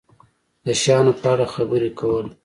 [0.65, 2.27] د شیانو په اړه خبرې کول